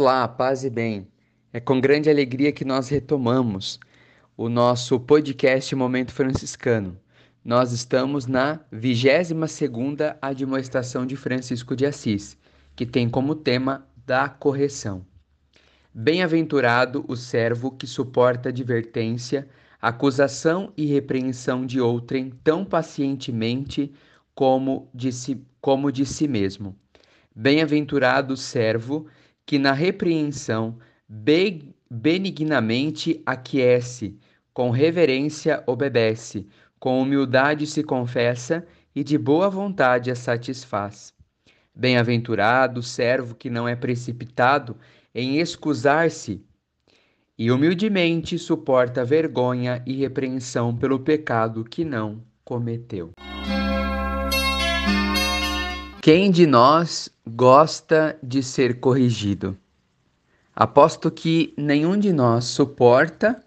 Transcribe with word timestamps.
Olá, 0.00 0.28
paz 0.28 0.62
e 0.62 0.70
bem. 0.70 1.08
É 1.52 1.58
com 1.58 1.80
grande 1.80 2.08
alegria 2.08 2.52
que 2.52 2.64
nós 2.64 2.88
retomamos 2.88 3.80
o 4.36 4.48
nosso 4.48 5.00
podcast 5.00 5.74
Momento 5.74 6.12
Franciscano. 6.12 6.96
Nós 7.44 7.72
estamos 7.72 8.24
na 8.24 8.60
22ª 8.72 10.16
admoestação 10.22 11.04
de 11.04 11.16
Francisco 11.16 11.74
de 11.74 11.84
Assis, 11.84 12.38
que 12.76 12.86
tem 12.86 13.08
como 13.10 13.34
tema 13.34 13.88
da 14.06 14.28
correção. 14.28 15.04
Bem-aventurado 15.92 17.04
o 17.08 17.16
servo 17.16 17.72
que 17.72 17.84
suporta 17.84 18.50
advertência, 18.50 19.48
acusação 19.82 20.72
e 20.76 20.86
repreensão 20.86 21.66
de 21.66 21.80
outrem 21.80 22.30
tão 22.44 22.64
pacientemente 22.64 23.92
como 24.32 24.88
de 24.94 25.10
si, 25.10 25.44
como 25.60 25.90
de 25.90 26.06
si 26.06 26.28
mesmo. 26.28 26.76
Bem-aventurado 27.34 28.34
o 28.34 28.36
servo 28.36 29.08
que 29.48 29.58
na 29.58 29.72
repreensão 29.72 30.76
benignamente 31.90 33.22
aquece, 33.24 34.14
com 34.52 34.68
reverência 34.68 35.64
obedece, 35.66 36.46
com 36.78 37.00
humildade 37.00 37.66
se 37.66 37.82
confessa 37.82 38.66
e 38.94 39.02
de 39.02 39.16
boa 39.16 39.48
vontade 39.48 40.10
a 40.10 40.14
satisfaz. 40.14 41.14
Bem-aventurado 41.74 42.80
o 42.80 42.82
servo 42.82 43.34
que 43.34 43.48
não 43.48 43.66
é 43.66 43.74
precipitado 43.74 44.76
em 45.14 45.38
excusar-se 45.38 46.44
e 47.38 47.50
humildemente 47.50 48.38
suporta 48.38 49.02
vergonha 49.02 49.82
e 49.86 49.94
repreensão 49.94 50.76
pelo 50.76 51.00
pecado 51.00 51.64
que 51.64 51.86
não 51.86 52.22
cometeu. 52.44 53.12
Quem 56.00 56.30
de 56.30 56.46
nós 56.46 57.10
gosta 57.26 58.16
de 58.22 58.40
ser 58.40 58.78
corrigido? 58.78 59.58
Aposto 60.54 61.10
que 61.10 61.52
nenhum 61.56 61.98
de 61.98 62.12
nós 62.12 62.44
suporta 62.44 63.42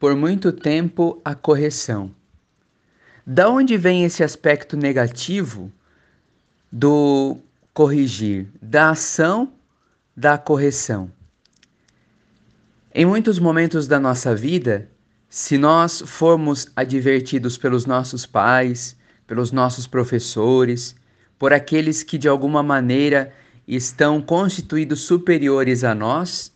por 0.00 0.16
muito 0.16 0.52
tempo 0.52 1.22
a 1.24 1.34
correção. 1.34 2.12
Da 3.24 3.48
onde 3.48 3.76
vem 3.76 4.04
esse 4.04 4.24
aspecto 4.24 4.76
negativo 4.76 5.72
do 6.70 7.38
corrigir, 7.72 8.48
da 8.60 8.90
ação 8.90 9.52
da 10.16 10.36
correção? 10.36 11.10
Em 12.92 13.06
muitos 13.06 13.38
momentos 13.38 13.86
da 13.86 14.00
nossa 14.00 14.34
vida, 14.34 14.90
se 15.30 15.56
nós 15.56 16.02
formos 16.04 16.66
advertidos 16.74 17.56
pelos 17.56 17.86
nossos 17.86 18.26
pais, 18.26 18.96
pelos 19.24 19.52
nossos 19.52 19.86
professores, 19.86 20.96
por 21.42 21.52
aqueles 21.52 22.04
que 22.04 22.16
de 22.16 22.28
alguma 22.28 22.62
maneira 22.62 23.32
estão 23.66 24.22
constituídos 24.22 25.00
superiores 25.00 25.82
a 25.82 25.92
nós, 25.92 26.54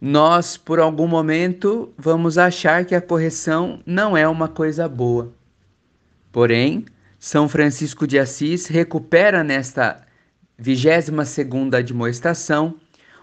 nós 0.00 0.56
por 0.56 0.80
algum 0.80 1.06
momento 1.06 1.92
vamos 1.98 2.38
achar 2.38 2.86
que 2.86 2.94
a 2.94 3.00
correção 3.02 3.82
não 3.84 4.16
é 4.16 4.26
uma 4.26 4.48
coisa 4.48 4.88
boa. 4.88 5.34
Porém, 6.32 6.86
São 7.18 7.46
Francisco 7.46 8.06
de 8.06 8.18
Assis 8.18 8.68
recupera 8.68 9.44
nesta 9.44 10.00
22ª 10.58 11.74
admoestação 11.74 12.76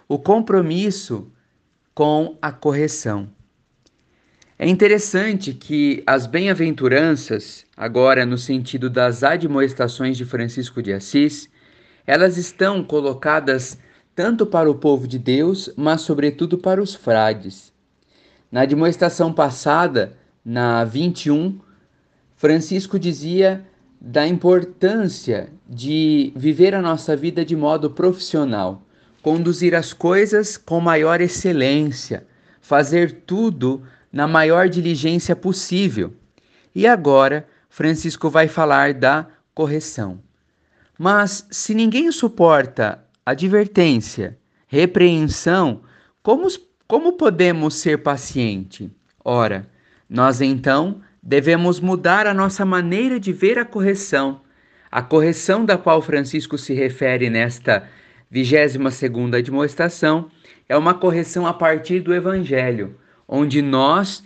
o 0.07 0.19
compromisso 0.19 1.27
com 1.95 2.37
a 2.39 2.51
correção. 2.51 3.27
É 4.63 4.67
interessante 4.69 5.55
que 5.55 6.03
as 6.05 6.27
bem-aventuranças, 6.27 7.65
agora 7.75 8.27
no 8.27 8.37
sentido 8.37 8.91
das 8.91 9.23
admoestações 9.23 10.15
de 10.15 10.23
Francisco 10.23 10.83
de 10.83 10.93
Assis, 10.93 11.49
elas 12.05 12.37
estão 12.37 12.83
colocadas 12.83 13.79
tanto 14.13 14.45
para 14.45 14.69
o 14.69 14.75
povo 14.75 15.07
de 15.07 15.17
Deus, 15.17 15.73
mas 15.75 16.01
sobretudo 16.01 16.59
para 16.59 16.79
os 16.79 16.93
frades. 16.93 17.73
Na 18.51 18.61
admoestação 18.61 19.33
passada, 19.33 20.15
na 20.45 20.83
21, 20.83 21.57
Francisco 22.35 22.99
dizia 22.99 23.65
da 23.99 24.27
importância 24.27 25.49
de 25.67 26.31
viver 26.35 26.75
a 26.75 26.83
nossa 26.83 27.15
vida 27.15 27.43
de 27.43 27.55
modo 27.55 27.89
profissional, 27.89 28.83
conduzir 29.23 29.73
as 29.73 29.91
coisas 29.91 30.55
com 30.55 30.79
maior 30.79 31.19
excelência, 31.19 32.27
fazer 32.61 33.23
tudo 33.25 33.81
na 34.11 34.27
maior 34.27 34.67
diligência 34.67 35.35
possível. 35.35 36.13
E 36.73 36.87
agora, 36.87 37.47
Francisco 37.69 38.29
vai 38.29 38.47
falar 38.47 38.93
da 38.93 39.27
correção. 39.53 40.19
Mas 40.97 41.47
se 41.49 41.73
ninguém 41.73 42.11
suporta 42.11 43.03
advertência, 43.25 44.37
repreensão, 44.67 45.81
como, 46.21 46.47
como 46.87 47.13
podemos 47.13 47.75
ser 47.75 48.03
paciente? 48.03 48.91
Ora, 49.23 49.67
nós 50.09 50.41
então 50.41 51.01
devemos 51.23 51.79
mudar 51.79 52.27
a 52.27 52.33
nossa 52.33 52.65
maneira 52.65 53.19
de 53.19 53.31
ver 53.31 53.57
a 53.57 53.65
correção. 53.65 54.41
A 54.91 55.01
correção 55.01 55.63
da 55.63 55.77
qual 55.77 56.01
Francisco 56.01 56.57
se 56.57 56.73
refere 56.73 57.29
nesta 57.29 57.87
22 58.29 58.93
segunda 58.93 59.37
admoestação 59.37 60.29
é 60.67 60.77
uma 60.77 60.93
correção 60.93 61.45
a 61.45 61.53
partir 61.53 61.99
do 61.99 62.13
evangelho, 62.13 62.97
onde 63.31 63.61
nós 63.61 64.21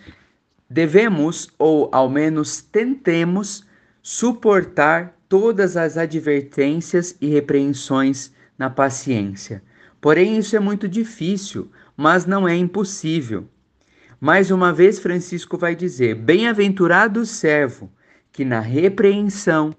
devemos, 0.68 1.48
ou 1.56 1.88
ao 1.92 2.10
menos 2.10 2.60
tentemos, 2.60 3.64
suportar 4.02 5.16
todas 5.28 5.76
as 5.76 5.96
advertências 5.96 7.16
e 7.20 7.28
repreensões 7.28 8.32
na 8.58 8.68
paciência. 8.68 9.62
Porém, 10.00 10.36
isso 10.36 10.56
é 10.56 10.60
muito 10.60 10.88
difícil, 10.88 11.70
mas 11.96 12.26
não 12.26 12.48
é 12.48 12.56
impossível. 12.56 13.48
Mais 14.20 14.50
uma 14.50 14.72
vez, 14.72 14.98
Francisco 14.98 15.56
vai 15.56 15.76
dizer: 15.76 16.16
Bem-aventurado 16.16 17.20
o 17.20 17.26
servo 17.26 17.90
que 18.32 18.44
na 18.44 18.60
repreensão 18.60 19.74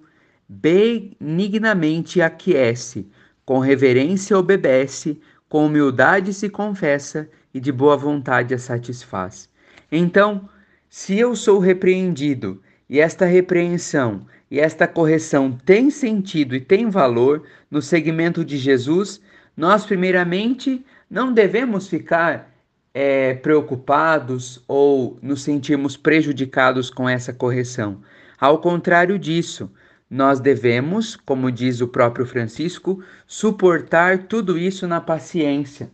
benignamente 0.47 2.21
aquece, 2.21 3.07
com 3.45 3.59
reverência 3.59 4.37
obedece, 4.37 5.19
com 5.49 5.65
humildade 5.65 6.33
se 6.33 6.49
confessa 6.49 7.29
e 7.57 7.59
de 7.59 7.71
boa 7.71 7.97
vontade 7.97 8.53
a 8.53 8.59
satisfaz. 8.59 9.49
Então, 9.91 10.47
se 10.87 11.17
eu 11.17 11.35
sou 11.35 11.57
repreendido 11.57 12.61
e 12.87 12.99
esta 12.99 13.25
repreensão 13.25 14.27
e 14.49 14.59
esta 14.59 14.87
correção 14.87 15.57
tem 15.65 15.89
sentido 15.89 16.55
e 16.55 16.61
tem 16.61 16.87
valor 16.87 17.41
no 17.69 17.81
segmento 17.81 18.45
de 18.45 18.57
Jesus, 18.57 19.19
nós, 19.55 19.87
primeiramente, 19.87 20.85
não 21.09 21.33
devemos 21.33 21.87
ficar 21.87 22.53
é, 22.93 23.33
preocupados 23.33 24.63
ou 24.67 25.17
nos 25.19 25.41
sentirmos 25.41 25.97
prejudicados 25.97 26.91
com 26.91 27.09
essa 27.09 27.33
correção. 27.33 28.01
Ao 28.39 28.59
contrário 28.59 29.17
disso, 29.17 29.67
nós 30.07 30.39
devemos, 30.39 31.15
como 31.15 31.51
diz 31.51 31.81
o 31.81 31.87
próprio 31.87 32.25
Francisco, 32.25 33.03
suportar 33.25 34.27
tudo 34.27 34.59
isso 34.59 34.87
na 34.87 35.01
paciência. 35.01 35.89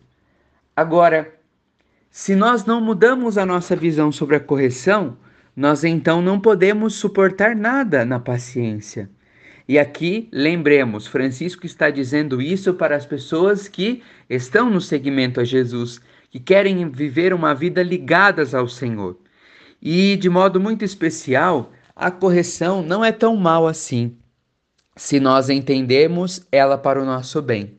Agora, 0.76 1.32
se 2.16 2.36
nós 2.36 2.64
não 2.64 2.80
mudamos 2.80 3.36
a 3.36 3.44
nossa 3.44 3.74
visão 3.74 4.12
sobre 4.12 4.36
a 4.36 4.40
correção, 4.40 5.16
nós 5.56 5.82
então 5.82 6.22
não 6.22 6.38
podemos 6.38 6.94
suportar 6.94 7.56
nada 7.56 8.04
na 8.04 8.20
paciência. 8.20 9.10
E 9.66 9.80
aqui, 9.80 10.28
lembremos, 10.30 11.08
Francisco 11.08 11.66
está 11.66 11.90
dizendo 11.90 12.40
isso 12.40 12.72
para 12.74 12.94
as 12.94 13.04
pessoas 13.04 13.66
que 13.66 14.00
estão 14.30 14.70
no 14.70 14.80
seguimento 14.80 15.40
a 15.40 15.44
Jesus, 15.44 16.00
que 16.30 16.38
querem 16.38 16.88
viver 16.88 17.34
uma 17.34 17.52
vida 17.52 17.82
ligadas 17.82 18.54
ao 18.54 18.68
Senhor. 18.68 19.18
E 19.82 20.16
de 20.16 20.30
modo 20.30 20.60
muito 20.60 20.84
especial, 20.84 21.72
a 21.96 22.12
correção 22.12 22.80
não 22.80 23.04
é 23.04 23.10
tão 23.10 23.34
mal 23.34 23.66
assim, 23.66 24.16
se 24.94 25.18
nós 25.18 25.50
entendemos 25.50 26.46
ela 26.52 26.78
para 26.78 27.02
o 27.02 27.04
nosso 27.04 27.42
bem. 27.42 27.76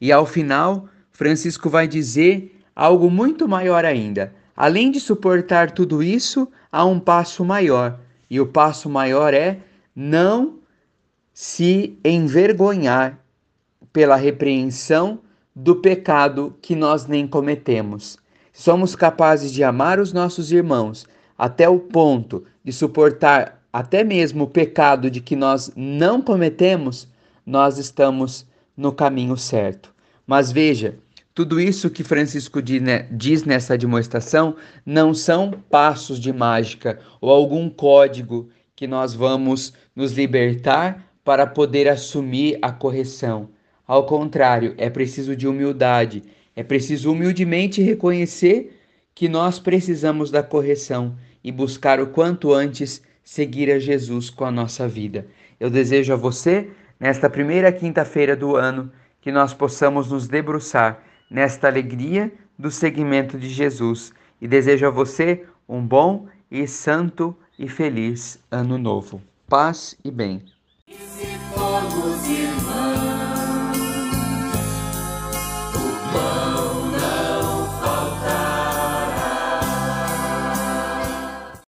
E 0.00 0.10
ao 0.10 0.24
final, 0.24 0.88
Francisco 1.12 1.68
vai 1.68 1.86
dizer 1.86 2.57
algo 2.78 3.10
muito 3.10 3.48
maior 3.48 3.84
ainda. 3.84 4.32
Além 4.56 4.92
de 4.92 5.00
suportar 5.00 5.72
tudo 5.72 6.00
isso, 6.00 6.46
há 6.70 6.84
um 6.84 7.00
passo 7.00 7.44
maior. 7.44 7.98
E 8.30 8.40
o 8.40 8.46
passo 8.46 8.88
maior 8.88 9.34
é 9.34 9.58
não 9.96 10.60
se 11.32 11.98
envergonhar 12.04 13.18
pela 13.92 14.14
repreensão 14.14 15.18
do 15.56 15.74
pecado 15.74 16.56
que 16.62 16.76
nós 16.76 17.04
nem 17.04 17.26
cometemos. 17.26 18.16
Somos 18.52 18.94
capazes 18.94 19.52
de 19.52 19.64
amar 19.64 19.98
os 19.98 20.12
nossos 20.12 20.52
irmãos 20.52 21.04
até 21.36 21.68
o 21.68 21.80
ponto 21.80 22.44
de 22.62 22.72
suportar 22.72 23.60
até 23.72 24.04
mesmo 24.04 24.44
o 24.44 24.48
pecado 24.48 25.10
de 25.10 25.20
que 25.20 25.34
nós 25.34 25.72
não 25.74 26.22
cometemos, 26.22 27.08
nós 27.44 27.76
estamos 27.76 28.46
no 28.76 28.92
caminho 28.92 29.36
certo. 29.36 29.92
Mas 30.24 30.52
veja, 30.52 30.96
tudo 31.38 31.60
isso 31.60 31.88
que 31.88 32.02
Francisco 32.02 32.60
diz 32.60 33.44
nessa 33.44 33.78
demonstração 33.78 34.56
não 34.84 35.14
são 35.14 35.52
passos 35.52 36.18
de 36.18 36.32
mágica 36.32 36.98
ou 37.20 37.30
algum 37.30 37.70
código 37.70 38.48
que 38.74 38.88
nós 38.88 39.14
vamos 39.14 39.72
nos 39.94 40.14
libertar 40.14 41.12
para 41.22 41.46
poder 41.46 41.88
assumir 41.88 42.58
a 42.60 42.72
correção. 42.72 43.50
Ao 43.86 44.04
contrário, 44.04 44.74
é 44.78 44.90
preciso 44.90 45.36
de 45.36 45.46
humildade, 45.46 46.24
É 46.56 46.64
preciso 46.64 47.12
humildemente 47.12 47.80
reconhecer 47.82 48.76
que 49.14 49.28
nós 49.28 49.60
precisamos 49.60 50.32
da 50.32 50.42
correção 50.42 51.14
e 51.44 51.52
buscar 51.52 52.00
o 52.00 52.08
quanto 52.08 52.52
antes 52.52 53.00
seguir 53.22 53.70
a 53.70 53.78
Jesus 53.78 54.28
com 54.28 54.44
a 54.44 54.50
nossa 54.50 54.88
vida. 54.88 55.24
Eu 55.60 55.70
desejo 55.70 56.12
a 56.12 56.16
você, 56.16 56.68
nesta 56.98 57.30
primeira 57.30 57.70
quinta-feira 57.70 58.34
do 58.34 58.56
ano, 58.56 58.90
que 59.20 59.30
nós 59.30 59.54
possamos 59.54 60.10
nos 60.10 60.26
debruçar 60.26 61.06
nesta 61.30 61.68
alegria 61.68 62.32
do 62.58 62.70
seguimento 62.70 63.38
de 63.38 63.48
Jesus 63.48 64.12
e 64.40 64.48
desejo 64.48 64.86
a 64.86 64.90
você 64.90 65.44
um 65.68 65.84
bom 65.84 66.26
e 66.50 66.66
santo 66.66 67.36
e 67.58 67.68
feliz 67.68 68.38
ano 68.50 68.78
novo. 68.78 69.20
Paz 69.48 69.96
e 70.04 70.10
bem. 70.10 70.42
E 70.86 70.96